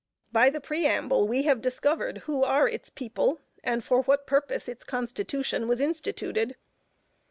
By 0.31 0.49
the 0.49 0.59
Preamble 0.59 1.27
we 1.27 1.43
have 1.43 1.61
discovered 1.61 2.23
who 2.25 2.43
are 2.43 2.67
its 2.67 2.89
people, 2.89 3.39
and 3.63 3.83
for 3.83 4.01
what 4.01 4.25
purpose 4.25 4.67
its 4.67 4.83
Constitution 4.83 5.67
was 5.67 5.79
instituted. 5.79 6.55